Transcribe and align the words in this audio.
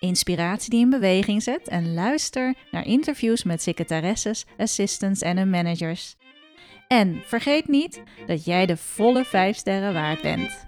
inspiratie 0.00 0.70
die 0.70 0.80
in 0.80 0.90
beweging 0.90 1.42
zet 1.42 1.68
en 1.68 1.94
luister 1.94 2.54
naar 2.70 2.86
interviews 2.86 3.44
met 3.44 3.62
secretaresses, 3.62 4.46
assistants 4.56 5.20
en 5.20 5.36
hun 5.36 5.50
managers. 5.50 6.16
En 6.88 7.22
vergeet 7.24 7.68
niet 7.68 8.02
dat 8.26 8.44
jij 8.44 8.66
de 8.66 8.76
volle 8.76 9.24
5 9.24 9.56
sterren 9.56 9.92
waard 9.92 10.22
bent. 10.22 10.66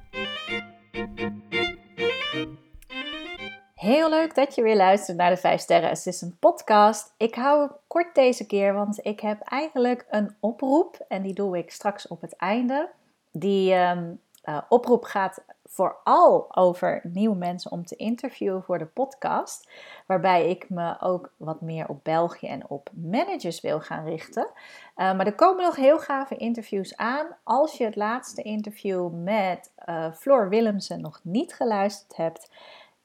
Heel 3.80 4.10
leuk 4.10 4.34
dat 4.34 4.54
je 4.54 4.62
weer 4.62 4.77
luistert 4.77 5.16
naar 5.16 5.30
de 5.30 5.36
5 5.36 5.60
Sterren 5.60 5.91
Assistant 5.91 6.38
podcast. 6.38 7.14
Ik 7.16 7.34
hou 7.34 7.62
het 7.62 7.72
kort 7.86 8.14
deze 8.14 8.47
keer, 8.47 8.74
want 8.74 9.06
ik 9.06 9.20
heb 9.20 9.41
eigenlijk 9.41 10.06
een 10.10 10.36
oproep 10.41 11.04
en 11.08 11.22
die 11.22 11.34
doe 11.34 11.58
ik 11.58 11.70
straks 11.70 12.08
op 12.08 12.20
het 12.20 12.36
einde. 12.36 12.91
Die 13.32 13.74
um, 13.74 14.20
uh, 14.44 14.58
oproep 14.69 15.05
gaat 15.05 15.44
vooral 15.64 16.56
over 16.56 17.00
nieuwe 17.02 17.36
mensen 17.36 17.70
om 17.70 17.84
te 17.84 17.96
interviewen 17.96 18.62
voor 18.62 18.78
de 18.78 18.86
podcast. 18.86 19.70
Waarbij 20.06 20.48
ik 20.50 20.70
me 20.70 21.00
ook 21.00 21.32
wat 21.36 21.60
meer 21.60 21.88
op 21.88 22.05
België 22.05 22.47
en 22.47 22.69
op 22.69 22.91
managers 22.94 23.60
wil 23.60 23.80
gaan 23.80 24.05
richten. 24.05 24.47
Uh, 24.47 24.52
maar 24.97 25.27
er 25.27 25.34
komen 25.34 25.64
nog 25.64 25.77
heel 25.77 25.98
gave 25.98 26.36
interviews 26.36 26.97
aan. 26.97 27.27
Als 27.44 27.77
je 27.77 27.84
het 27.84 27.97
laatste 27.97 28.42
interview 28.42 29.10
met 29.12 29.72
uh, 29.86 30.12
Floor 30.12 30.48
Willemsen 30.48 31.00
nog 31.00 31.20
niet 31.22 31.54
geluisterd 31.54 32.16
hebt, 32.16 32.50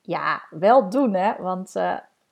ja, 0.01 0.43
wel 0.49 0.89
doen 0.89 1.13
hè. 1.13 1.33
Want 1.39 1.71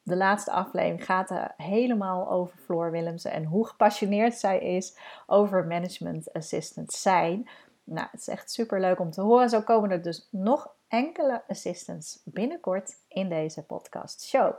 de 0.03 0.15
laatste 0.15 0.51
aflevering 0.51 1.05
gaat 1.05 1.29
er 1.29 1.53
helemaal 1.57 2.29
over 2.29 2.57
Floor 2.57 2.91
Willemsen 2.91 3.31
en 3.31 3.43
hoe 3.43 3.67
gepassioneerd 3.67 4.33
zij 4.33 4.59
is 4.59 4.97
over 5.27 5.65
management 5.65 6.33
assistant 6.33 6.93
zijn. 6.93 7.49
Nou, 7.83 8.07
het 8.11 8.19
is 8.19 8.27
echt 8.27 8.51
super 8.51 8.79
leuk 8.79 8.99
om 8.99 9.11
te 9.11 9.21
horen. 9.21 9.49
Zo 9.49 9.61
komen 9.61 9.91
er 9.91 10.01
dus 10.01 10.27
nog 10.29 10.73
enkele 10.87 11.43
assistants 11.47 12.21
binnenkort 12.23 12.95
in 13.07 13.29
deze 13.29 13.63
podcast 13.63 14.23
show. 14.23 14.53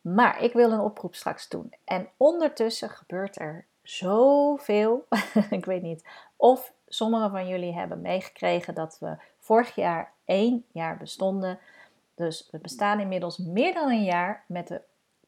Maar 0.00 0.42
ik 0.42 0.52
wil 0.52 0.72
een 0.72 0.80
oproep 0.80 1.14
straks 1.14 1.48
doen. 1.48 1.72
En 1.84 2.08
ondertussen 2.16 2.90
gebeurt 2.90 3.40
er 3.40 3.66
zoveel. 3.82 5.06
ik 5.50 5.64
weet 5.64 5.82
niet 5.82 6.04
of 6.36 6.72
sommigen 6.86 7.30
van 7.30 7.48
jullie 7.48 7.74
hebben 7.74 8.00
meegekregen 8.00 8.74
dat 8.74 8.96
we 9.00 9.16
vorig 9.38 9.74
jaar 9.74 10.12
één 10.24 10.64
jaar 10.72 10.96
bestonden. 10.96 11.58
Dus 12.14 12.48
we 12.50 12.58
bestaan 12.58 13.00
inmiddels 13.00 13.38
meer 13.38 13.74
dan 13.74 13.90
een 13.90 14.04
jaar 14.04 14.44
met 14.46 14.68
de 14.68 14.80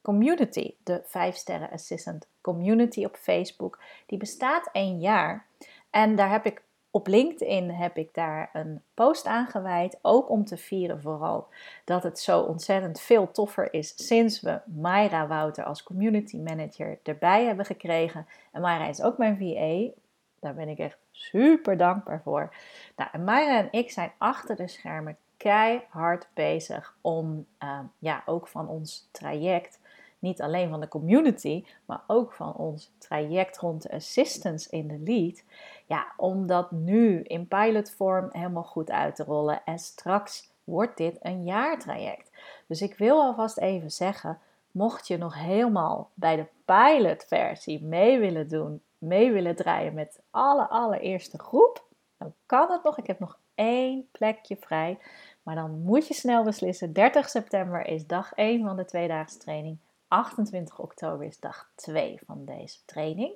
community, 0.02 0.74
de 0.84 1.02
5 1.04 1.36
sterren 1.36 1.70
assistant 1.70 2.26
community 2.40 3.04
op 3.04 3.16
Facebook. 3.16 3.82
Die 4.06 4.18
bestaat 4.18 4.68
één 4.72 5.00
jaar. 5.00 5.46
En 5.90 6.16
daar 6.16 6.30
heb 6.30 6.46
ik 6.46 6.62
op 6.90 7.06
LinkedIn 7.06 7.70
heb 7.70 7.96
ik 7.96 8.14
daar 8.14 8.50
een 8.52 8.82
post 8.94 9.26
aan 9.26 9.46
gewijd, 9.46 9.98
ook 10.02 10.30
om 10.30 10.44
te 10.44 10.56
vieren 10.56 11.00
vooral 11.00 11.48
dat 11.84 12.02
het 12.02 12.18
zo 12.18 12.40
ontzettend 12.40 13.00
veel 13.00 13.30
toffer 13.30 13.72
is 13.74 14.06
sinds 14.06 14.40
we 14.40 14.60
Mayra 14.64 15.26
Wouter 15.26 15.64
als 15.64 15.82
community 15.82 16.36
manager 16.36 16.98
erbij 17.02 17.44
hebben 17.44 17.64
gekregen. 17.64 18.26
En 18.52 18.60
Mayra 18.60 18.88
is 18.88 19.02
ook 19.02 19.18
mijn 19.18 19.38
VA, 19.38 20.00
daar 20.40 20.54
ben 20.54 20.68
ik 20.68 20.78
echt 20.78 20.98
super 21.10 21.76
dankbaar 21.76 22.22
voor. 22.22 22.54
Nou, 22.96 23.10
en 23.12 23.24
Mayra 23.24 23.58
en 23.58 23.68
ik 23.70 23.90
zijn 23.90 24.12
achter 24.18 24.56
de 24.56 24.68
schermen 24.68 25.16
keihard 25.36 26.28
bezig 26.34 26.96
om 27.00 27.46
uh, 27.62 27.78
ja, 27.98 28.22
ook 28.26 28.48
van 28.48 28.68
ons 28.68 29.08
traject 29.10 29.78
niet 30.20 30.42
alleen 30.42 30.68
van 30.68 30.80
de 30.80 30.88
community, 30.88 31.64
maar 31.84 32.00
ook 32.06 32.32
van 32.32 32.54
ons 32.54 32.92
traject 32.98 33.58
rond 33.58 33.82
de 33.82 33.90
assistance 33.90 34.70
in 34.70 34.88
de 34.88 34.98
lead. 35.04 35.44
Ja, 35.90 36.12
om 36.16 36.46
dat 36.46 36.70
nu 36.70 37.22
in 37.22 37.48
pilotvorm 37.48 38.28
helemaal 38.32 38.62
goed 38.62 38.90
uit 38.90 39.16
te 39.16 39.24
rollen. 39.24 39.64
En 39.64 39.78
straks 39.78 40.50
wordt 40.64 40.96
dit 40.96 41.16
een 41.20 41.44
jaartraject. 41.44 42.30
Dus 42.66 42.82
ik 42.82 42.98
wil 42.98 43.20
alvast 43.20 43.58
even 43.58 43.90
zeggen, 43.90 44.38
mocht 44.70 45.06
je 45.06 45.16
nog 45.16 45.34
helemaal 45.34 46.10
bij 46.14 46.36
de 46.36 46.46
pilotversie 46.64 47.82
mee 47.82 48.18
willen 48.18 48.48
doen, 48.48 48.82
mee 48.98 49.32
willen 49.32 49.56
draaien 49.56 49.94
met 49.94 50.20
alle 50.30 50.68
allereerste 50.68 51.38
groep, 51.38 51.84
dan 52.18 52.32
kan 52.46 52.70
het 52.70 52.82
nog. 52.82 52.98
Ik 52.98 53.06
heb 53.06 53.18
nog 53.18 53.38
één 53.54 54.08
plekje 54.12 54.56
vrij. 54.60 54.98
Maar 55.42 55.54
dan 55.54 55.82
moet 55.82 56.06
je 56.06 56.14
snel 56.14 56.44
beslissen. 56.44 56.92
30 56.92 57.28
september 57.28 57.86
is 57.86 58.06
dag 58.06 58.32
1 58.34 58.64
van 58.64 58.76
de 58.76 58.84
tweedaagse 58.84 59.38
training. 59.38 59.78
28 60.08 60.78
oktober 60.78 61.26
is 61.26 61.40
dag 61.40 61.70
2 61.74 62.20
van 62.26 62.44
deze 62.44 62.78
training. 62.84 63.32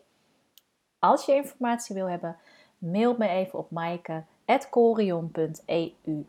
Als 1.05 1.25
je 1.25 1.35
informatie 1.35 1.95
wil 1.95 2.09
hebben, 2.09 2.37
mail 2.79 3.15
me 3.19 3.29
even 3.29 3.59
op 3.59 3.71
maaike.corion.eu. 3.71 6.25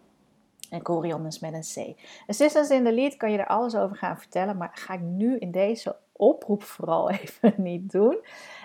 En 0.69 0.81
Corion 0.81 1.25
is 1.25 1.39
met 1.39 1.53
een 1.53 1.61
C. 1.61 1.95
Assistance 2.27 2.73
in 2.73 2.83
the 2.83 2.93
Lead 2.93 3.17
kan 3.17 3.31
je 3.31 3.37
er 3.37 3.47
alles 3.47 3.75
over 3.75 3.95
gaan 3.95 4.17
vertellen, 4.17 4.57
maar 4.57 4.71
ga 4.73 4.93
ik 4.93 5.01
nu 5.01 5.37
in 5.37 5.51
deze 5.51 5.95
oproep 6.11 6.63
vooral 6.63 7.09
even 7.21 7.53
niet 7.57 7.91
doen. 7.91 8.17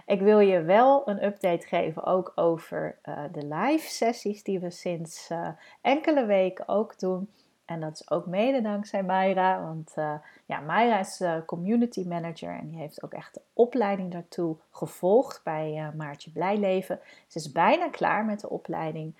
Ik 0.06 0.20
wil 0.20 0.38
je 0.38 0.62
wel 0.62 1.08
een 1.08 1.24
update 1.24 1.66
geven 1.66 2.04
ook 2.04 2.32
over 2.34 2.98
uh, 3.04 3.24
de 3.32 3.46
live 3.46 3.88
sessies 3.88 4.42
die 4.42 4.60
we 4.60 4.70
sinds 4.70 5.30
uh, 5.30 5.48
enkele 5.80 6.24
weken 6.24 6.68
ook 6.68 6.98
doen. 6.98 7.28
En 7.70 7.80
dat 7.80 7.92
is 7.92 8.10
ook 8.10 8.26
mede 8.26 8.60
dankzij 8.60 9.02
Mayra, 9.02 9.62
want 9.62 9.92
uh, 9.98 10.14
ja, 10.46 10.60
Mayra 10.60 10.98
is 10.98 11.20
uh, 11.20 11.34
community 11.46 12.04
manager 12.06 12.58
en 12.58 12.68
die 12.68 12.78
heeft 12.78 13.02
ook 13.02 13.12
echt 13.12 13.34
de 13.34 13.40
opleiding 13.52 14.12
daartoe 14.12 14.56
gevolgd 14.70 15.40
bij 15.44 15.74
uh, 15.76 15.88
Maartje 15.96 16.30
Blijleven. 16.30 17.00
Ze 17.26 17.38
is 17.38 17.52
bijna 17.52 17.88
klaar 17.88 18.24
met 18.24 18.40
de 18.40 18.48
opleiding. 18.48 19.14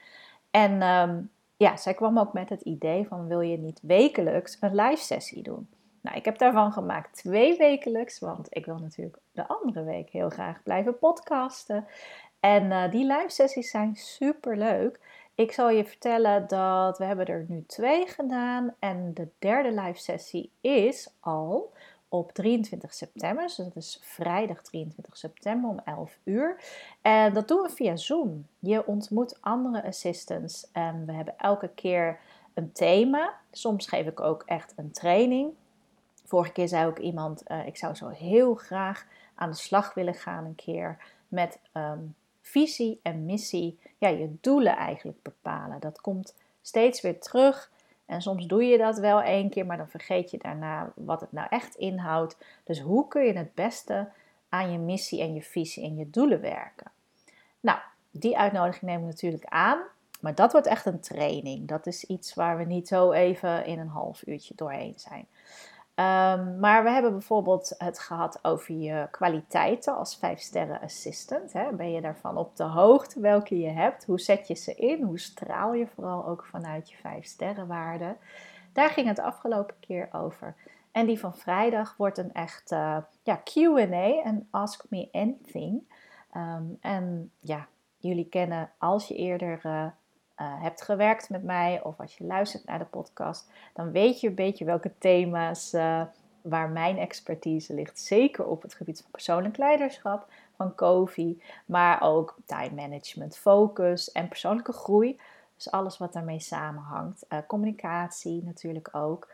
En 0.50 0.82
um, 0.82 1.30
ja, 1.56 1.76
zij 1.76 1.94
kwam 1.94 2.18
ook 2.18 2.32
met 2.32 2.48
het 2.48 2.60
idee 2.60 3.06
van 3.06 3.26
wil 3.26 3.40
je 3.40 3.58
niet 3.58 3.80
wekelijks 3.82 4.56
een 4.60 4.74
live 4.74 5.02
sessie 5.02 5.42
doen? 5.42 5.68
Nou, 6.00 6.16
ik 6.16 6.24
heb 6.24 6.38
daarvan 6.38 6.72
gemaakt 6.72 7.16
twee 7.16 7.56
wekelijks, 7.56 8.18
want 8.18 8.46
ik 8.50 8.66
wil 8.66 8.78
natuurlijk 8.78 9.18
de 9.32 9.48
andere 9.48 9.84
week 9.84 10.10
heel 10.10 10.30
graag 10.30 10.62
blijven 10.62 10.98
podcasten. 10.98 11.86
En 12.40 12.90
die 12.90 13.06
live 13.06 13.28
sessies 13.28 13.70
zijn 13.70 13.96
super 13.96 14.56
leuk. 14.56 15.00
Ik 15.40 15.52
zal 15.52 15.70
je 15.70 15.84
vertellen 15.84 16.48
dat 16.48 16.98
we 16.98 17.04
hebben 17.04 17.26
er 17.26 17.44
nu 17.48 17.64
twee 17.66 18.06
gedaan 18.06 18.74
en 18.78 19.14
de 19.14 19.28
derde 19.38 19.80
live 19.80 19.98
sessie 19.98 20.50
is 20.60 21.10
al 21.20 21.72
op 22.08 22.32
23 22.32 22.94
september. 22.94 23.44
Dus 23.44 23.56
dat 23.56 23.76
is 23.76 23.98
vrijdag 24.02 24.62
23 24.62 25.16
september 25.16 25.70
om 25.70 25.80
11 25.84 26.18
uur. 26.24 26.62
En 27.02 27.34
dat 27.34 27.48
doen 27.48 27.62
we 27.62 27.70
via 27.70 27.96
Zoom. 27.96 28.46
Je 28.58 28.86
ontmoet 28.86 29.38
andere 29.40 29.86
assistants 29.86 30.70
en 30.72 31.06
we 31.06 31.12
hebben 31.12 31.38
elke 31.38 31.68
keer 31.68 32.18
een 32.54 32.72
thema. 32.72 33.34
Soms 33.50 33.86
geef 33.86 34.06
ik 34.06 34.20
ook 34.20 34.42
echt 34.46 34.72
een 34.76 34.90
training. 34.90 35.52
Vorige 36.24 36.52
keer 36.52 36.68
zei 36.68 36.86
ook 36.86 36.98
iemand, 36.98 37.42
uh, 37.48 37.66
ik 37.66 37.76
zou 37.76 37.94
zo 37.94 38.08
heel 38.08 38.54
graag 38.54 39.06
aan 39.34 39.50
de 39.50 39.56
slag 39.56 39.94
willen 39.94 40.14
gaan 40.14 40.44
een 40.44 40.54
keer 40.54 40.98
met 41.28 41.58
um, 41.74 42.14
visie 42.40 43.00
en 43.02 43.24
missie, 43.24 43.78
ja, 44.00 44.08
je 44.08 44.36
doelen 44.40 44.76
eigenlijk 44.76 45.22
bepalen. 45.22 45.80
Dat 45.80 46.00
komt 46.00 46.34
steeds 46.62 47.00
weer 47.00 47.20
terug. 47.20 47.70
En 48.06 48.22
soms 48.22 48.46
doe 48.46 48.64
je 48.64 48.78
dat 48.78 48.98
wel 48.98 49.22
één 49.22 49.50
keer, 49.50 49.66
maar 49.66 49.76
dan 49.76 49.88
vergeet 49.88 50.30
je 50.30 50.38
daarna 50.38 50.92
wat 50.94 51.20
het 51.20 51.32
nou 51.32 51.46
echt 51.50 51.74
inhoudt. 51.74 52.36
Dus 52.64 52.80
hoe 52.80 53.08
kun 53.08 53.22
je 53.22 53.32
het 53.32 53.54
beste 53.54 54.08
aan 54.48 54.72
je 54.72 54.78
missie 54.78 55.20
en 55.20 55.34
je 55.34 55.42
visie 55.42 55.84
en 55.84 55.96
je 55.96 56.10
doelen 56.10 56.40
werken? 56.40 56.90
Nou, 57.60 57.78
die 58.10 58.38
uitnodiging 58.38 58.90
neem 58.90 59.00
ik 59.00 59.06
natuurlijk 59.06 59.44
aan. 59.44 59.78
Maar 60.20 60.34
dat 60.34 60.52
wordt 60.52 60.66
echt 60.66 60.86
een 60.86 61.00
training. 61.00 61.68
Dat 61.68 61.86
is 61.86 62.04
iets 62.04 62.34
waar 62.34 62.56
we 62.56 62.64
niet 62.64 62.88
zo 62.88 63.12
even 63.12 63.64
in 63.66 63.78
een 63.78 63.88
half 63.88 64.26
uurtje 64.26 64.54
doorheen 64.56 64.94
zijn. 64.96 65.26
Ehm, 66.00 66.58
maar 66.58 66.84
we 66.84 66.90
hebben 66.90 67.12
bijvoorbeeld 67.12 67.74
het 67.78 67.98
gehad 67.98 68.38
over 68.42 68.74
je 68.74 69.08
kwaliteiten 69.10 69.96
als 69.96 70.16
5 70.16 70.40
sterren 70.40 70.80
assistant. 70.80 71.52
Hè? 71.52 71.72
Ben 71.72 71.92
je 71.92 72.00
daarvan 72.00 72.36
op 72.36 72.56
de 72.56 72.62
hoogte 72.64 73.20
welke 73.20 73.58
je 73.58 73.68
hebt? 73.68 74.04
Hoe 74.04 74.20
zet 74.20 74.48
je 74.48 74.54
ze 74.54 74.74
in? 74.74 75.02
Hoe 75.02 75.18
straal 75.18 75.74
je 75.74 75.86
vooral 75.86 76.26
ook 76.26 76.46
vanuit 76.46 76.90
je 76.90 76.96
5 76.96 77.24
sterren 77.24 77.66
waarde? 77.66 78.16
Daar 78.72 78.88
ging 78.90 79.06
het 79.06 79.18
afgelopen 79.18 79.74
keer 79.80 80.08
over. 80.12 80.54
En 80.92 81.06
die 81.06 81.18
van 81.18 81.34
vrijdag 81.34 81.94
wordt 81.96 82.18
een 82.18 82.32
echt 82.32 82.72
uh, 82.72 82.96
ja, 83.22 83.40
QA 83.44 84.22
en 84.24 84.48
Ask 84.50 84.84
Me 84.88 85.08
Anything. 85.12 85.92
Ehm, 86.32 86.64
en 86.80 87.32
ja, 87.40 87.66
jullie 87.96 88.28
kennen 88.28 88.70
als 88.78 89.08
je 89.08 89.14
eerder 89.14 89.60
uh, 89.66 89.86
uh, 90.40 90.62
hebt 90.62 90.82
gewerkt 90.82 91.30
met 91.30 91.42
mij 91.42 91.80
of 91.82 92.00
als 92.00 92.16
je 92.16 92.24
luistert 92.24 92.64
naar 92.64 92.78
de 92.78 92.84
podcast, 92.84 93.50
dan 93.74 93.90
weet 93.90 94.20
je 94.20 94.28
een 94.28 94.34
beetje 94.34 94.64
welke 94.64 94.92
thema's 94.98 95.72
waar 96.42 96.68
mijn 96.68 96.98
expertise 96.98 97.74
ligt. 97.74 97.98
Zeker 97.98 98.46
op 98.46 98.62
het 98.62 98.74
gebied 98.74 99.00
van 99.00 99.10
persoonlijk 99.10 99.56
leiderschap, 99.56 100.26
van 100.56 100.74
COVID, 100.74 101.42
maar 101.66 102.02
ook 102.02 102.36
time 102.44 102.74
management, 102.74 103.36
focus 103.36 104.12
en 104.12 104.28
persoonlijke 104.28 104.72
groei. 104.72 105.20
Dus 105.56 105.70
alles 105.70 105.98
wat 105.98 106.12
daarmee 106.12 106.40
samenhangt. 106.40 107.26
communicatie 107.46 108.42
natuurlijk 108.44 108.88
ook. 108.92 109.28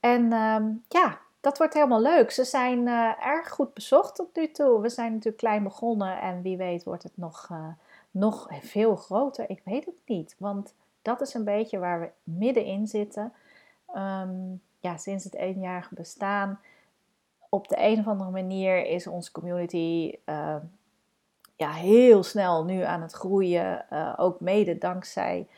En 0.00 0.32
ehm, 0.32 0.64
ja, 0.88 1.18
dat 1.40 1.58
wordt 1.58 1.74
helemaal 1.74 2.02
leuk. 2.02 2.30
Ze 2.30 2.44
zijn 2.44 2.86
erg 3.20 3.50
goed 3.50 3.74
bezocht 3.74 4.14
tot 4.14 4.36
nu 4.36 4.50
toe. 4.50 4.80
We 4.80 4.88
zijn 4.88 5.10
natuurlijk 5.10 5.36
klein 5.36 5.62
begonnen 5.62 6.20
en 6.20 6.42
wie 6.42 6.56
weet 6.56 6.84
wordt 6.84 7.02
het 7.02 7.16
nog, 7.16 7.50
nog 8.12 8.48
veel 8.60 8.96
groter. 8.96 9.50
Ik 9.50 9.60
weet 9.64 9.84
het 9.84 10.00
niet, 10.06 10.34
want 10.38 10.74
dat 11.02 11.20
is 11.20 11.34
een 11.34 11.44
beetje 11.44 11.78
waar 11.78 12.00
we 12.00 12.10
middenin 12.22 12.86
zitten. 12.86 13.32
Um, 13.96 14.62
ja, 14.80 14.96
sinds 14.96 15.24
het 15.24 15.34
eenjarige 15.34 15.94
bestaan, 15.94 16.60
op 17.48 17.68
de 17.68 17.76
een 17.78 17.98
of 17.98 18.06
andere 18.06 18.30
manier 18.30 18.86
is 18.86 19.06
onze 19.06 19.32
community 19.32 20.14
uh, 20.26 20.56
ja, 21.56 21.70
heel 21.72 22.22
snel 22.22 22.64
nu 22.64 22.82
aan 22.82 23.02
het 23.02 23.12
groeien. 23.12 23.86
ook 24.18 24.40
mede 24.40 24.78
dankzij 24.78 25.48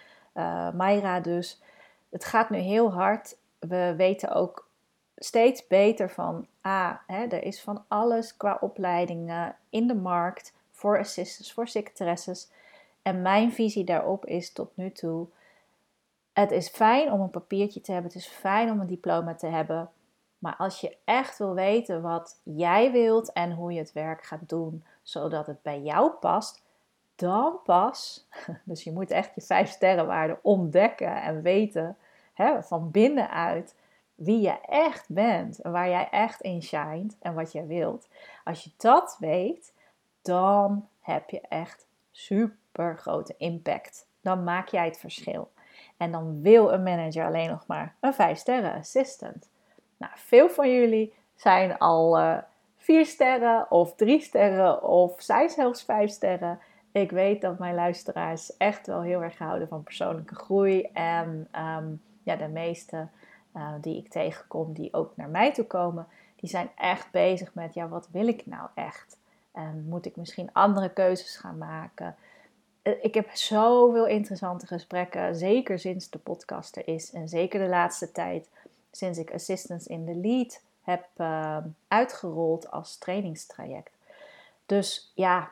Mayra 0.75 1.21
dus. 1.21 1.63
Het 2.11 2.25
gaat 2.25 2.51
nu 2.51 2.59
heel 2.59 2.93
hard 2.93 3.37
we 3.69 3.95
weten 3.97 4.35
ook 4.35 4.69
steeds 5.17 5.67
beter 5.67 6.11
van, 6.11 6.47
ah, 6.61 6.93
hè, 7.07 7.25
er 7.25 7.43
is 7.43 7.63
van 7.63 7.85
alles 7.89 8.37
qua 8.37 8.59
opleidingen 8.61 9.57
in 9.71 9.87
de 9.87 9.95
markt 9.95 10.55
voor 10.85 10.99
assistants, 10.99 11.53
voor 11.53 11.69
secretaresses. 11.69 12.51
En 13.03 13.23
mijn 13.23 13.53
visie 13.53 13.85
daarop 13.85 14.27
is 14.27 14.53
tot 14.53 14.71
nu 14.75 14.93
toe, 14.93 15.27
het 16.33 16.51
is 16.51 16.69
fijn 16.69 17.13
om 17.13 17.21
een 17.21 17.31
papiertje 17.31 17.81
te 17.81 17.93
hebben, 17.93 18.13
het 18.13 18.21
is 18.21 18.27
fijn 18.29 18.71
om 18.71 18.81
een 18.81 18.87
diploma 18.87 19.35
te 19.35 19.47
hebben. 19.47 19.91
Maar 20.39 20.57
als 20.57 20.81
je 20.81 20.97
echt 21.05 21.39
wil 21.39 21.55
weten 21.55 22.03
wat 22.03 22.41
jij 22.43 22.93
wilt 22.93 23.33
en 23.33 23.53
hoe 23.53 23.73
je 23.73 23.79
het 23.79 23.93
werk 23.93 24.25
gaat 24.25 24.49
doen, 24.49 24.85
zodat 25.03 25.47
het 25.47 25.63
bij 25.63 25.81
jou 25.81 26.11
past, 26.11 26.63
dan 27.15 27.59
pas, 27.65 28.29
dus 28.65 28.85
je 28.85 28.93
moet 28.93 29.11
echt 29.11 29.35
je 29.35 29.41
vijf 29.41 29.71
sterrenwaarde 29.71 30.39
ontdekken 30.43 31.23
en 31.23 31.43
weten 31.43 31.97
hè, 32.33 32.63
van 32.63 32.91
binnenuit 32.91 33.75
wie 34.15 34.41
je 34.41 34.61
echt 34.61 35.09
bent 35.09 35.59
en 35.59 35.73
waar 35.73 35.89
jij 35.89 36.09
echt 36.11 36.41
in 36.41 36.63
shined 36.63 37.17
en 37.21 37.35
wat 37.35 37.53
jij 37.53 37.67
wilt. 37.67 38.09
Als 38.45 38.65
je 38.65 38.71
dat 38.77 39.17
weet, 39.19 39.74
dan 40.25 40.89
heb 41.01 41.31
je 41.31 41.41
echt 41.41 41.87
super 42.11 42.99
grote 42.99 43.35
impact. 43.37 44.07
Dan 44.21 44.45
maak 44.45 44.69
jij 44.69 44.85
het 44.85 44.99
verschil. 44.99 45.51
En 45.97 46.13
dan 46.13 46.43
wil 46.43 46.73
een 46.73 46.83
manager 46.83 47.27
alleen 47.27 47.51
nog 47.51 47.67
maar 47.67 47.95
een 48.01 48.15
5 48.15 48.39
sterren 48.39 48.75
assistant. 48.75 49.49
Nou, 49.97 50.13
veel 50.15 50.49
van 50.49 50.75
jullie 50.75 51.15
zijn 51.35 51.79
al 51.79 52.19
uh, 52.19 52.33
eh, 52.33 52.43
4 52.77 53.07
sterren 53.07 53.71
of 53.71 53.95
3 53.95 54.21
sterren 54.21 54.83
of 54.83 55.23
zijn 55.23 55.51
zelfs 55.51 55.83
5 55.83 56.11
sterren. 56.11 56.59
Ik 56.93 57.11
weet 57.11 57.41
dat 57.41 57.59
mijn 57.59 57.75
luisteraars 57.75 58.57
echt 58.57 58.87
wel 58.87 59.01
heel 59.01 59.23
erg 59.23 59.39
houden 59.39 59.69
van 59.69 59.83
persoonlijke 59.83 60.35
groei 60.35 60.83
en 60.93 61.49
um, 61.79 62.03
ja, 62.23 62.37
de 62.37 62.49
meeste 62.49 63.09
uh, 63.57 63.73
die 63.81 63.97
ik 63.97 64.09
tegenkom, 64.09 64.73
die 64.73 64.95
ook 64.95 65.17
naar 65.17 65.29
mij 65.29 65.53
toe 65.53 65.65
komen, 65.65 66.07
die 66.37 66.51
zijn 66.51 66.71
echt 66.77 67.11
bezig 67.11 67.55
met, 67.55 67.75
ja, 67.75 67.89
wat 67.89 68.09
wil 68.11 68.29
ik 68.29 68.47
nou 68.47 68.69
echt? 68.75 69.17
En 69.55 69.85
moet 69.89 70.07
ik 70.07 70.17
misschien 70.17 70.53
andere 70.53 70.91
keuzes 70.93 71.37
gaan 71.37 71.59
maken? 71.59 72.17
Eh, 72.83 73.05
ik 73.05 73.15
heb 73.15 73.31
zoveel 73.31 74.07
interessante 74.07 74.67
gesprekken, 74.67 75.37
zeker 75.37 75.79
sinds 75.79 76.11
de 76.11 76.19
podcast 76.19 76.77
er 76.77 76.89
is 76.89 77.13
en 77.13 77.29
zeker 77.29 77.61
de 77.61 77.69
laatste 77.69 78.13
tijd, 78.13 78.49
sinds 78.91 79.19
ik 79.19 79.33
Assistance 79.33 79.89
in 79.89 80.05
the 80.05 80.15
Lead 80.15 80.63
heb 80.83 81.07
uh, 81.17 81.57
uitgerold 81.89 82.71
als 82.71 82.99
trainingstraject. 82.99 83.91
Dus 84.67 85.13
ja, 85.15 85.51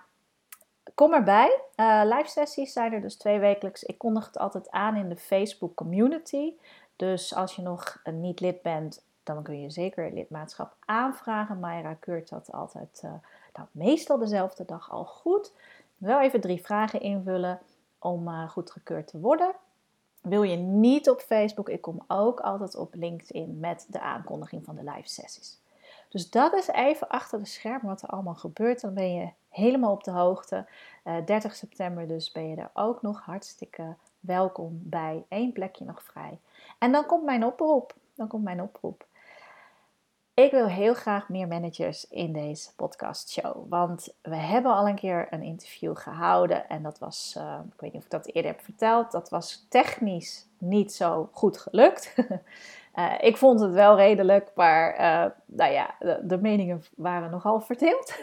kom 0.95 1.13
erbij. 1.13 1.61
Uh, 1.77 2.03
live 2.05 2.29
sessies 2.29 2.73
zijn 2.73 2.93
er 2.93 3.01
dus 3.01 3.17
twee 3.17 3.39
wekelijks. 3.39 3.83
Ik 3.83 3.99
kondig 3.99 4.27
het 4.27 4.39
altijd 4.39 4.71
aan 4.71 4.97
in 4.97 5.09
de 5.09 5.17
Facebook 5.17 5.75
community. 5.75 6.53
Dus 6.97 7.35
als 7.35 7.57
je 7.57 7.63
nog 7.63 8.03
niet 8.05 8.41
lid 8.41 8.63
bent, 8.63 9.05
dan 9.23 9.43
kun 9.43 9.61
je 9.61 9.71
zeker 9.71 10.13
lidmaatschap 10.13 10.75
aanvragen. 10.85 11.61
Mayra 11.61 11.95
keurt 11.95 12.29
dat 12.29 12.53
altijd, 12.53 13.05
nou, 13.55 13.69
meestal 13.71 14.19
dezelfde 14.19 14.65
dag 14.65 14.91
al 14.91 15.05
goed. 15.05 15.53
Wel 15.97 16.21
even 16.21 16.41
drie 16.41 16.63
vragen 16.63 17.01
invullen 17.01 17.61
om 17.99 18.49
goed 18.49 18.71
gekeurd 18.71 19.07
te 19.07 19.21
worden. 19.21 19.55
Wil 20.23 20.43
je 20.43 20.57
niet 20.57 21.11
op 21.11 21.21
Facebook? 21.21 21.69
Ik 21.69 21.81
kom 21.81 22.05
ook 22.07 22.41
altijd 22.41 22.77
op 22.77 22.95
LinkedIn 22.95 23.61
met 23.61 23.87
de 23.89 24.01
aankondiging 24.01 24.65
van 24.65 24.77
de 24.77 24.85
live 24.85 25.09
sessies. 25.09 25.61
Dus 26.09 26.31
dat 26.31 26.53
is 26.53 26.69
even 26.69 27.09
achter 27.09 27.39
de 27.39 27.45
schermen 27.45 27.87
wat 27.87 28.03
er 28.03 28.09
allemaal 28.09 28.35
gebeurt. 28.35 28.81
Dan 28.81 28.95
ben 28.95 29.15
je 29.15 29.29
helemaal 29.49 29.93
op 29.93 30.05
de 30.05 30.11
hoogte. 30.11 30.67
Uh, 31.05 31.17
eh, 31.17 31.27
30 31.27 31.55
september 31.55 32.09
dus 32.09 32.33
ben 32.33 32.49
je 32.49 32.57
er 32.57 32.71
ook 32.75 33.03
nog 33.03 33.21
hartstikke 33.21 33.95
welkom 34.21 34.81
bij. 34.83 35.25
Eén 35.29 35.53
plekje 35.53 35.85
nog 35.85 36.03
vrij. 36.03 36.39
En 36.79 36.93
dan 36.93 37.07
komt 37.07 37.25
mijn 37.25 37.45
oproep. 37.45 37.95
Dan 38.15 38.29
komt 38.29 38.45
mijn 38.45 38.63
oproep. 38.63 39.07
Ik 40.35 40.51
wil 40.51 40.67
heel 40.67 40.95
graag 40.95 41.29
meer 41.29 41.49
managers 41.49 42.09
in 42.09 42.33
deze 42.33 42.75
podcastshow. 42.75 43.69
Want 43.69 44.15
we 44.23 44.37
hebben 44.37 44.73
al 44.73 44.89
een 44.89 44.95
keer 44.95 45.27
een 45.31 45.43
interview 45.43 45.97
gehouden. 45.97 46.69
En 46.69 46.83
dat 46.83 46.99
was, 46.99 47.35
uh, 47.39 47.59
ik 47.73 47.81
weet 47.81 47.93
niet 47.93 48.01
of 48.01 48.05
ik 48.05 48.11
dat 48.11 48.27
eerder 48.27 48.51
heb 48.51 48.61
verteld, 48.61 49.11
dat 49.11 49.29
was 49.29 49.67
technisch 49.69 50.47
niet 50.59 50.93
zo 50.93 51.29
goed 51.33 51.59
gelukt. 51.59 52.15
Uh, 52.95 53.15
ik 53.31 53.37
vond 53.37 53.61
het 53.61 53.73
wel 53.73 53.97
redelijk, 53.97 54.51
maar 54.55 54.95
uh, 54.95 55.31
nou 55.47 55.73
ja, 55.73 55.95
de, 56.23 56.39
meningen 56.41 56.83
waren 56.97 57.31
nogal 57.31 57.61
verdeeld. 57.61 58.15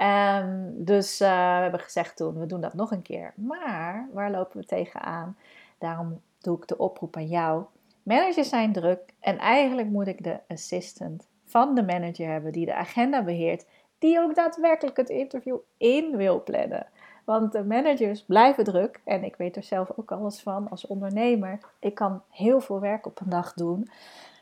um, 0.00 0.72
dus 0.90 1.18
we 1.18 1.24
hebben 1.24 1.80
gezegd 1.80 2.16
toen, 2.16 2.38
we 2.38 2.46
doen 2.46 2.60
dat 2.60 2.74
nog 2.74 2.90
een 2.90 3.02
keer. 3.02 3.32
Maar 3.36 4.08
waar 4.12 4.30
lopen 4.30 4.60
we 4.60 4.66
tegenaan? 4.66 5.36
Daarom 5.78 6.20
doe 6.40 6.56
ik 6.56 6.68
de 6.68 6.78
oproep 6.78 7.16
aan 7.16 7.26
jou. 7.26 7.64
Managers 8.04 8.48
zijn 8.48 8.72
druk 8.72 9.14
en 9.20 9.38
eigenlijk 9.38 9.88
moet 9.88 10.06
ik 10.06 10.24
de 10.24 10.40
assistant 10.48 11.28
van 11.44 11.74
de 11.74 11.82
manager 11.82 12.28
hebben 12.28 12.52
die 12.52 12.66
de 12.66 12.74
agenda 12.74 13.22
beheert, 13.22 13.66
die 13.98 14.20
ook 14.20 14.34
daadwerkelijk 14.34 14.96
het 14.96 15.08
interview 15.08 15.56
in 15.76 16.16
wil 16.16 16.42
plannen. 16.42 16.86
Want 17.24 17.52
de 17.52 17.64
managers 17.64 18.24
blijven 18.24 18.64
druk 18.64 19.00
en 19.04 19.24
ik 19.24 19.36
weet 19.36 19.56
er 19.56 19.62
zelf 19.62 19.90
ook 19.96 20.12
alles 20.12 20.40
van 20.40 20.70
als 20.70 20.86
ondernemer. 20.86 21.58
Ik 21.78 21.94
kan 21.94 22.22
heel 22.30 22.60
veel 22.60 22.80
werk 22.80 23.06
op 23.06 23.20
een 23.20 23.28
dag 23.28 23.52
doen, 23.52 23.88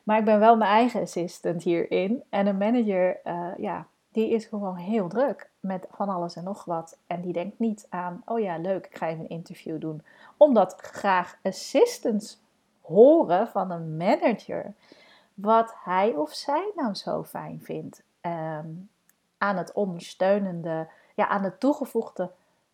maar 0.02 0.18
ik 0.18 0.24
ben 0.24 0.38
wel 0.38 0.56
mijn 0.56 0.70
eigen 0.70 1.00
assistant 1.00 1.62
hierin. 1.62 2.22
En 2.30 2.46
een 2.46 2.58
manager, 2.58 3.20
uh, 3.24 3.48
ja, 3.56 3.86
die 4.12 4.30
is 4.30 4.44
gewoon 4.44 4.76
heel 4.76 5.08
druk 5.08 5.50
met 5.60 5.86
van 5.90 6.08
alles 6.08 6.36
en 6.36 6.44
nog 6.44 6.64
wat. 6.64 6.98
En 7.06 7.20
die 7.20 7.32
denkt 7.32 7.58
niet 7.58 7.86
aan, 7.88 8.22
oh 8.24 8.40
ja, 8.40 8.58
leuk, 8.58 8.86
ik 8.86 8.96
ga 8.96 9.08
even 9.08 9.20
een 9.20 9.28
interview 9.28 9.80
doen. 9.80 10.02
Omdat 10.36 10.74
graag 10.76 11.38
assistants 11.42 12.41
horen 12.82 13.48
van 13.48 13.70
een 13.70 13.96
manager 13.96 14.72
wat 15.34 15.74
hij 15.84 16.10
of 16.10 16.32
zij 16.32 16.72
nou 16.74 16.94
zo 16.94 17.24
fijn 17.24 17.60
vindt. 17.62 18.02
Um, 18.20 18.90
aan 19.38 19.56
het 19.56 19.72
ondersteunende, 19.72 20.88
ja, 21.14 21.28
aan 21.28 21.42
de 21.42 21.58
toegevoegde 21.58 22.30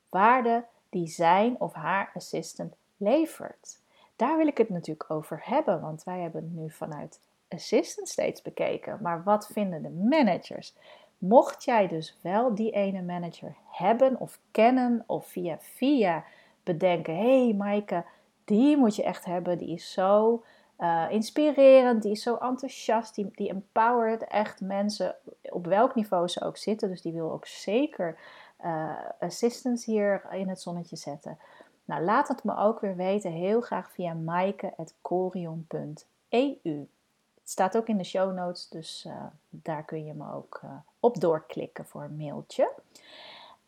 waarde 0.08 0.64
die 0.88 1.06
zijn 1.06 1.60
of 1.60 1.72
haar 1.72 2.10
assistant 2.14 2.74
levert. 2.96 3.80
Daar 4.16 4.36
wil 4.36 4.46
ik 4.46 4.58
het 4.58 4.68
natuurlijk 4.68 5.10
over 5.10 5.40
hebben, 5.44 5.80
want 5.80 6.04
wij 6.04 6.20
hebben 6.20 6.42
het 6.42 6.52
nu 6.52 6.70
vanuit 6.70 7.20
assistant 7.48 8.08
steeds 8.08 8.42
bekeken. 8.42 8.98
Maar 9.02 9.22
wat 9.22 9.46
vinden 9.52 9.82
de 9.82 9.90
managers? 9.90 10.74
Mocht 11.18 11.64
jij 11.64 11.88
dus 11.88 12.18
wel 12.20 12.54
die 12.54 12.70
ene 12.70 13.02
manager 13.02 13.54
hebben 13.70 14.20
of 14.20 14.38
kennen 14.50 15.04
of 15.06 15.26
via 15.26 15.58
via 15.60 16.24
bedenken: 16.62 17.16
hé 17.16 17.44
hey 17.44 17.54
Maaike, 17.54 18.04
die 18.48 18.76
moet 18.76 18.96
je 18.96 19.02
echt 19.02 19.24
hebben, 19.24 19.58
die 19.58 19.68
is 19.68 19.92
zo 19.92 20.42
uh, 20.78 21.06
inspirerend, 21.10 22.02
die 22.02 22.10
is 22.10 22.22
zo 22.22 22.36
enthousiast, 22.36 23.14
die, 23.14 23.30
die 23.34 23.48
empowert 23.48 24.24
echt 24.24 24.60
mensen 24.60 25.14
op 25.42 25.66
welk 25.66 25.94
niveau 25.94 26.28
ze 26.28 26.44
ook 26.44 26.56
zitten. 26.56 26.88
Dus 26.88 27.02
die 27.02 27.12
wil 27.12 27.32
ook 27.32 27.46
zeker 27.46 28.18
uh, 28.64 28.96
assistance 29.20 29.90
hier 29.90 30.22
in 30.30 30.48
het 30.48 30.60
zonnetje 30.60 30.96
zetten. 30.96 31.38
Nou, 31.84 32.02
laat 32.02 32.28
het 32.28 32.44
me 32.44 32.56
ook 32.56 32.80
weer 32.80 32.96
weten, 32.96 33.32
heel 33.32 33.60
graag 33.60 33.90
via 33.90 34.14
maaike.corion.eu. 34.14 36.88
Het 37.34 37.50
staat 37.56 37.76
ook 37.76 37.88
in 37.88 37.96
de 37.96 38.04
show 38.04 38.34
notes, 38.34 38.68
dus 38.68 39.04
uh, 39.06 39.24
daar 39.48 39.84
kun 39.84 40.04
je 40.04 40.14
me 40.14 40.34
ook 40.34 40.60
op 41.00 41.20
doorklikken 41.20 41.86
voor 41.86 42.02
een 42.02 42.16
mailtje. 42.16 42.72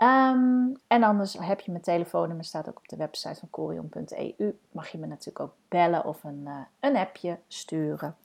Um, 0.02 0.76
en 0.86 1.02
anders 1.02 1.38
heb 1.38 1.60
je 1.60 1.70
mijn 1.70 1.82
telefoonnummer, 1.82 2.44
staat 2.44 2.68
ook 2.68 2.78
op 2.78 2.88
de 2.88 2.96
website 2.96 3.38
van 3.38 3.50
corion.eu. 3.50 4.58
Mag 4.70 4.88
je 4.88 4.98
me 4.98 5.06
natuurlijk 5.06 5.40
ook 5.40 5.54
bellen 5.68 6.04
of 6.04 6.24
een, 6.24 6.44
uh, 6.44 6.56
een 6.80 6.96
appje 6.96 7.38
sturen. 7.48 8.16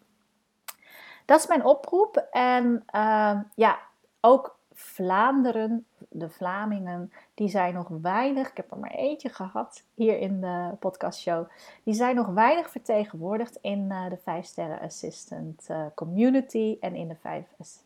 Dat 1.26 1.40
is 1.40 1.48
mijn 1.48 1.66
oproep. 1.66 2.28
En 2.32 2.86
uh, 2.96 3.40
ja, 3.56 3.80
ook 4.22 4.56
Vlaanderen, 4.78 5.86
de 6.10 6.30
Vlamingen, 6.30 7.12
die 7.34 7.48
zijn 7.48 7.74
nog 7.74 7.88
weinig, 7.88 8.50
ik 8.50 8.58
heb 8.58 8.72
er 8.72 8.78
maar 8.78 8.92
eentje 8.92 9.30
gehad 9.30 9.84
hier 9.94 10.18
in 10.18 10.42
de 10.42 10.76
podcastshow, 10.80 11.48
die 11.84 11.94
zijn 11.94 12.16
nog 12.16 12.28
weinig 12.28 12.70
vertegenwoordigd 12.70 13.58
in 13.62 13.80
uh, 13.92 14.10
de 14.10 14.18
5 14.18 14.46
Sterren 14.46 14.80
Assistant 14.80 15.68
uh, 15.72 15.86
community 15.96 16.78
en 16.80 16.96
in 16.96 17.08
de 17.08 17.16
5 17.16 17.46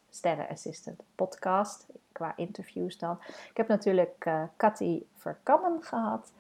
Sterren 0.10 0.48
Assistant 0.48 1.02
podcast, 1.16 1.86
qua 2.20 2.34
interviews 2.36 2.98
dan. 2.98 3.18
Ik 3.50 3.58
heb 3.58 3.68
natuurlijk 3.68 4.26
uh, 4.28 4.44
Cathy 4.58 5.04
Verkammen 5.16 5.84
gehad. 5.84 6.34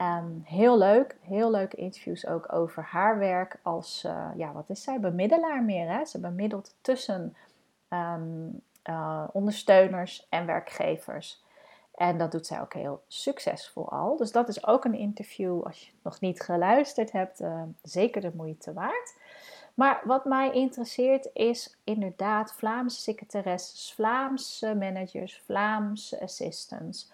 Um, 0.00 0.42
heel 0.44 0.78
leuk, 0.78 1.16
heel 1.20 1.50
leuke 1.50 1.76
interviews 1.76 2.26
ook 2.26 2.52
over 2.52 2.82
haar 2.82 3.18
werk 3.18 3.58
als, 3.62 4.06
ja 4.36 4.52
wat 4.52 4.68
is 4.68 4.82
zij, 4.82 5.00
bemiddelaar 5.00 5.62
meer. 5.62 5.88
Hè? 5.88 6.04
Ze 6.04 6.20
bemiddelt 6.20 6.74
tussen 6.80 7.36
um, 7.88 8.62
uh, 8.84 9.24
ondersteuners 9.32 10.26
en 10.28 10.46
werkgevers. 10.46 11.44
En 11.94 12.18
dat 12.18 12.32
doet 12.32 12.46
zij 12.46 12.60
ook 12.60 12.74
heel 12.74 13.02
succesvol 13.06 13.90
al. 13.90 14.16
Dus 14.16 14.32
dat 14.32 14.48
is 14.48 14.66
ook 14.66 14.84
een 14.84 14.98
interview, 14.98 15.62
als 15.62 15.86
je 15.86 15.92
nog 16.02 16.20
niet 16.20 16.40
geluisterd 16.40 17.12
hebt, 17.12 17.42
zeker 17.82 18.20
de 18.20 18.32
moeite 18.34 18.72
waard. 18.72 19.14
Maar 19.78 20.00
wat 20.04 20.24
mij 20.24 20.50
interesseert 20.50 21.30
is 21.32 21.76
inderdaad 21.84 22.52
Vlaamse 22.52 23.00
secretaresses, 23.00 23.92
Vlaamse 23.94 24.74
managers, 24.74 25.42
Vlaamse 25.44 26.20
assistants. 26.20 27.10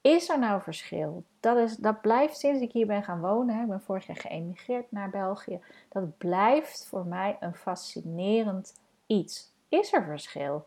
Is 0.00 0.28
er 0.28 0.38
nou 0.38 0.62
verschil? 0.62 1.24
Dat, 1.40 1.56
is, 1.56 1.76
dat 1.76 2.00
blijft 2.00 2.38
sinds 2.38 2.60
ik 2.60 2.72
hier 2.72 2.86
ben 2.86 3.02
gaan 3.02 3.20
wonen. 3.20 3.62
Ik 3.62 3.68
ben 3.68 3.80
vorig 3.80 4.06
jaar 4.06 4.16
geëmigreerd 4.16 4.92
naar 4.92 5.10
België. 5.10 5.60
Dat 5.88 6.18
blijft 6.18 6.86
voor 6.86 7.06
mij 7.06 7.36
een 7.40 7.54
fascinerend 7.54 8.74
iets. 9.06 9.52
Is 9.68 9.92
er 9.92 10.04
verschil? 10.04 10.64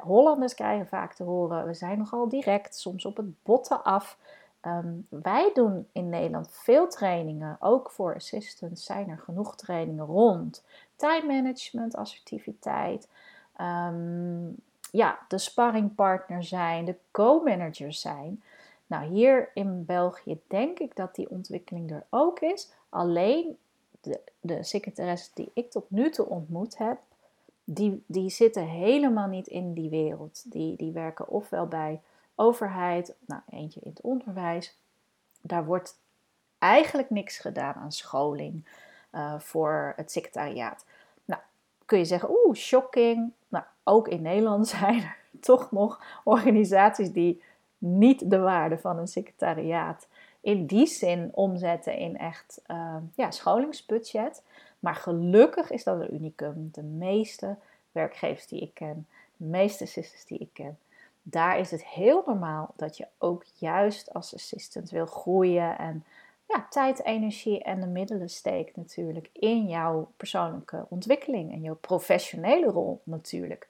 Hollanders 0.00 0.54
krijgen 0.54 0.86
vaak 0.86 1.14
te 1.14 1.22
horen, 1.22 1.66
we 1.66 1.74
zijn 1.74 1.98
nogal 1.98 2.28
direct, 2.28 2.76
soms 2.76 3.04
op 3.04 3.16
het 3.16 3.42
botten 3.42 3.84
af. 3.84 4.18
Ehm, 4.60 4.92
wij 5.08 5.50
doen 5.54 5.88
in 5.92 6.08
Nederland 6.08 6.48
veel 6.52 6.88
trainingen, 6.88 7.56
ook 7.60 7.90
voor 7.90 8.14
assistants 8.14 8.84
zijn 8.84 9.08
er 9.08 9.18
genoeg 9.18 9.56
trainingen 9.56 10.04
rond 10.04 10.64
time 10.96 11.26
management, 11.26 11.96
assertiviteit, 11.96 13.08
um, 13.60 14.56
ja, 14.90 15.18
de 15.28 15.38
sparringpartner 15.38 16.44
zijn, 16.44 16.84
de 16.84 16.96
co-manager 17.10 17.92
zijn. 17.92 18.42
Nou, 18.86 19.06
hier 19.06 19.50
in 19.54 19.84
België 19.84 20.40
denk 20.46 20.78
ik 20.78 20.96
dat 20.96 21.14
die 21.14 21.30
ontwikkeling 21.30 21.90
er 21.90 22.04
ook 22.08 22.40
is. 22.40 22.70
Alleen 22.88 23.56
de, 24.00 24.20
de 24.40 24.62
secretaresses 24.62 25.32
die 25.32 25.50
ik 25.54 25.70
tot 25.70 25.90
nu 25.90 26.10
toe 26.10 26.26
ontmoet 26.26 26.78
heb, 26.78 26.98
die, 27.64 28.02
die 28.06 28.30
zitten 28.30 28.66
helemaal 28.66 29.28
niet 29.28 29.46
in 29.46 29.72
die 29.72 29.90
wereld. 29.90 30.52
Die, 30.52 30.76
die 30.76 30.92
werken 30.92 31.28
ofwel 31.28 31.66
bij 31.66 32.00
overheid, 32.34 33.14
nou 33.26 33.40
eentje 33.50 33.80
in 33.80 33.90
het 33.90 34.00
onderwijs. 34.00 34.76
Daar 35.40 35.64
wordt 35.64 35.98
eigenlijk 36.58 37.10
niks 37.10 37.38
gedaan 37.38 37.74
aan 37.74 37.92
scholing 37.92 38.64
uh, 39.12 39.38
voor 39.38 39.92
het 39.96 40.12
secretariaat. 40.12 40.84
Nou, 41.24 41.40
kun 41.84 41.98
je 41.98 42.04
zeggen, 42.04 42.30
oeh, 42.30 42.56
shocking. 42.56 43.32
Nou, 43.48 43.64
ook 43.84 44.08
in 44.08 44.22
Nederland 44.22 44.68
zijn 44.78 45.02
er 45.02 45.16
toch 45.40 45.70
nog 45.70 46.20
organisaties 46.24 47.12
die 47.12 47.42
niet 47.78 48.30
de 48.30 48.38
waarde 48.38 48.78
van 48.78 48.98
een 48.98 49.08
secretariaat 49.08 50.06
in 50.40 50.66
die 50.66 50.86
zin 50.86 51.30
omzetten 51.32 51.96
in 51.96 52.18
echt 52.18 52.62
uh, 52.66 52.96
ja, 53.14 53.30
scholingsbudget. 53.30 54.42
Maar 54.78 54.94
gelukkig 54.94 55.70
is 55.70 55.84
dat 55.84 56.00
een 56.00 56.14
unicum. 56.14 56.68
De 56.72 56.82
meeste 56.82 57.56
werkgevers 57.92 58.46
die 58.46 58.60
ik 58.60 58.74
ken, 58.74 59.06
de 59.36 59.44
meeste 59.44 59.84
assistants 59.84 60.26
die 60.26 60.38
ik 60.38 60.50
ken, 60.52 60.78
daar 61.22 61.58
is 61.58 61.70
het 61.70 61.84
heel 61.84 62.22
normaal 62.26 62.72
dat 62.76 62.96
je 62.96 63.06
ook 63.18 63.44
juist 63.54 64.14
als 64.14 64.34
assistant 64.34 64.90
wil 64.90 65.06
groeien 65.06 65.78
en 65.78 66.04
ja, 66.48 66.66
tijd, 66.70 67.04
energie 67.04 67.62
en 67.62 67.80
de 67.80 67.86
middelen 67.86 68.28
steekt 68.28 68.76
natuurlijk 68.76 69.30
in 69.32 69.66
jouw 69.66 70.12
persoonlijke 70.16 70.86
ontwikkeling 70.88 71.52
en 71.52 71.60
jouw 71.60 71.74
professionele 71.74 72.66
rol 72.66 73.00
natuurlijk. 73.04 73.68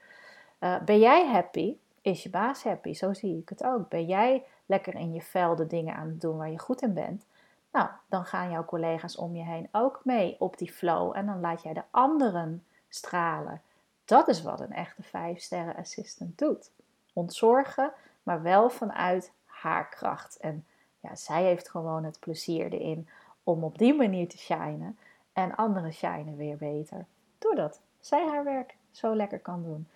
Uh, 0.61 0.83
ben 0.83 0.99
jij 0.99 1.27
happy? 1.27 1.77
Is 2.01 2.23
je 2.23 2.31
baas 2.31 2.63
happy? 2.63 2.93
Zo 2.93 3.13
zie 3.13 3.39
ik 3.39 3.49
het 3.49 3.65
ook. 3.65 3.89
Ben 3.89 4.07
jij 4.07 4.45
lekker 4.67 4.95
in 4.95 5.13
je 5.13 5.23
vel 5.23 5.57
de 5.57 5.67
dingen 5.67 5.95
aan 5.95 6.09
het 6.09 6.21
doen 6.21 6.37
waar 6.37 6.51
je 6.51 6.59
goed 6.59 6.83
in 6.83 6.95
bent? 6.95 7.27
Nou, 7.73 7.89
dan 8.09 8.25
gaan 8.25 8.51
jouw 8.51 8.65
collega's 8.65 9.17
om 9.17 9.37
je 9.37 9.45
heen 9.45 9.69
ook 9.73 10.01
mee 10.05 10.37
op 10.39 10.59
die 10.59 10.73
flow 10.73 11.17
en 11.17 11.27
dan 11.27 11.41
laat 11.41 11.63
jij 11.63 11.73
de 11.73 11.85
anderen 11.91 12.65
stralen. 12.89 13.63
Dat 14.05 14.29
is 14.29 14.43
wat 14.43 14.61
een 14.61 14.73
echte 14.73 15.03
5 15.03 15.41
sterren 15.41 15.77
assistant 15.77 16.39
doet. 16.39 16.71
Ontzorgen, 17.13 17.93
maar 18.23 18.43
wel 18.43 18.71
vanuit 18.71 19.33
haar 19.45 19.89
kracht. 19.89 20.37
En 20.37 20.67
ja, 21.01 21.17
zij 21.17 21.43
heeft 21.43 21.69
gewoon 21.69 22.05
het 22.05 22.21
plezier 22.21 22.73
erin 22.73 23.09
om 23.45 23.65
op 23.65 23.79
die 23.79 23.95
manier 23.95 24.29
te 24.29 24.39
shinen. 24.39 24.99
En 25.33 25.55
anderen 25.55 25.93
shinen 25.93 26.37
weer 26.37 26.57
beter. 26.57 27.07
Doordat 27.39 27.81
zij 28.01 28.27
haar 28.27 28.45
werk 28.45 28.77
zo 28.91 29.15
lekker 29.15 29.39
kan 29.39 29.63
doen. 29.63 29.89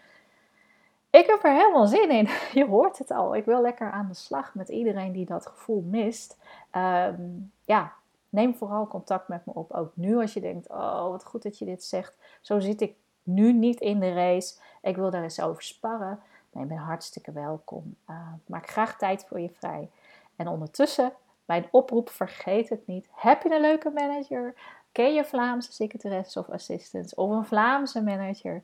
Ik 1.11 1.27
heb 1.27 1.45
er 1.45 1.53
helemaal 1.53 1.87
zin 1.87 2.11
in. 2.11 2.29
Je 2.61 2.67
hoort 2.67 2.99
het 2.99 3.11
al. 3.11 3.37
Ik 3.37 3.45
wil 3.45 3.61
lekker 3.61 3.91
aan 3.91 4.09
de 4.09 4.15
slag 4.15 4.55
met 4.55 4.69
iedereen 4.69 5.13
die 5.13 5.27
dat 5.27 5.47
gevoel 5.47 5.81
mist. 5.81 6.39
Ehm, 6.71 7.23
ja, 7.65 7.93
neem 8.29 8.55
vooral 8.55 8.87
contact 8.87 9.29
met 9.29 9.47
me 9.47 9.53
op. 9.55 9.73
Ook 9.73 9.91
nu 9.95 10.17
als 10.17 10.35
je 10.35 10.41
denkt, 10.41 10.69
oh 10.69 11.09
wat 11.09 11.25
goed 11.25 11.43
dat 11.43 11.59
je 11.59 11.65
dit 11.65 11.85
zegt. 11.85 12.17
Zo 12.41 12.61
zit 12.61 12.81
ik 12.81 12.95
nu 13.23 13.53
niet 13.53 13.81
in 13.81 14.01
de 14.01 14.13
race. 14.13 14.59
Ik 14.83 14.97
wil 14.97 15.11
daar 15.11 15.23
eens 15.23 15.41
over 15.41 15.63
sparren. 15.63 16.21
Nee, 16.55 16.63
je 16.63 16.69
bent 16.69 16.81
hartstikke 16.81 17.33
welkom. 17.33 17.97
Uh, 18.11 18.17
maak 18.47 18.69
graag 18.69 18.97
tijd 18.97 19.25
voor 19.29 19.41
je 19.41 19.51
vrij. 19.51 19.91
En 20.37 20.49
ondertussen, 20.49 21.13
mijn 21.45 21.67
oproep, 21.71 22.11
vergeet 22.11 22.69
het 22.69 22.87
niet. 22.87 23.09
Heb 23.15 23.43
je 23.43 23.55
een 23.55 23.61
leuke 23.61 23.91
manager? 23.91 24.55
Ken 24.93 25.15
je 25.15 25.25
Vlaamse 25.25 25.73
secretaresses 25.73 26.37
of 26.37 26.51
assistants? 26.51 27.15
Of 27.15 27.31
een 27.31 27.45
Vlaamse 27.45 28.03
manager? 28.03 28.63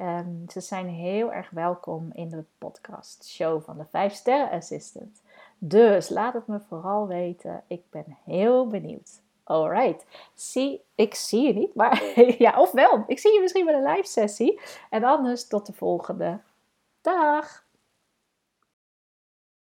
Um, 0.00 0.44
ze 0.48 0.60
zijn 0.60 0.88
heel 0.88 1.32
erg 1.32 1.50
welkom 1.50 2.10
in 2.12 2.28
de 2.28 2.44
podcast 2.58 3.26
show 3.26 3.62
van 3.62 3.78
de 3.78 3.84
5 3.84 4.12
Sterren 4.12 4.50
Assistant. 4.50 5.22
Dus 5.58 6.08
laat 6.08 6.34
het 6.34 6.46
me 6.46 6.60
vooral 6.68 7.06
weten. 7.06 7.62
Ik 7.66 7.82
ben 7.90 8.16
heel 8.24 8.66
benieuwd. 8.66 9.20
Alright. 9.44 10.06
Zie, 10.34 10.82
ik 10.94 11.14
zie 11.14 11.46
je 11.46 11.54
niet, 11.54 11.74
maar 11.74 12.02
ja, 12.38 12.60
ofwel. 12.60 13.04
Ik 13.06 13.18
zie 13.18 13.32
je 13.32 13.40
misschien 13.40 13.64
bij 13.64 13.80
de 13.80 13.88
live 13.88 14.08
sessie. 14.08 14.60
En 14.90 15.04
anders 15.04 15.46
tot 15.46 15.66
de 15.66 15.72
volgende. 15.72 16.38
Dag! 17.06 17.65